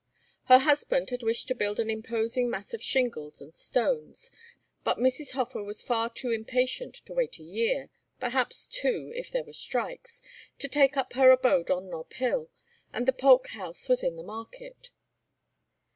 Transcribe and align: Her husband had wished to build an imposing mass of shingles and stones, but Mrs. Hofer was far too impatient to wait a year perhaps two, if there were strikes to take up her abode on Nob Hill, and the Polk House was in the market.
Her 0.45 0.57
husband 0.57 1.11
had 1.11 1.21
wished 1.21 1.47
to 1.49 1.53
build 1.53 1.79
an 1.79 1.91
imposing 1.91 2.49
mass 2.49 2.73
of 2.73 2.81
shingles 2.81 3.39
and 3.39 3.53
stones, 3.53 4.31
but 4.83 4.97
Mrs. 4.97 5.33
Hofer 5.33 5.61
was 5.63 5.83
far 5.83 6.09
too 6.09 6.31
impatient 6.31 6.95
to 7.05 7.13
wait 7.13 7.37
a 7.37 7.43
year 7.43 7.91
perhaps 8.19 8.65
two, 8.67 9.11
if 9.15 9.29
there 9.29 9.43
were 9.43 9.53
strikes 9.53 10.23
to 10.57 10.67
take 10.67 10.97
up 10.97 11.13
her 11.13 11.29
abode 11.29 11.69
on 11.69 11.91
Nob 11.91 12.11
Hill, 12.13 12.49
and 12.91 13.07
the 13.07 13.13
Polk 13.13 13.49
House 13.49 13.87
was 13.87 14.01
in 14.01 14.15
the 14.15 14.23
market. 14.23 14.89